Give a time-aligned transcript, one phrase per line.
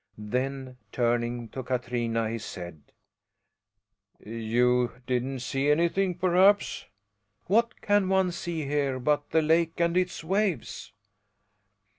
[0.17, 2.81] Then, turning to Katrina, he said:
[4.19, 6.87] "You didn't see anything, perhaps?"
[7.45, 10.91] "What can one see here but the lake and its waves?"